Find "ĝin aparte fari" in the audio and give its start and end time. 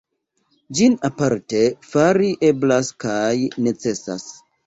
0.77-2.31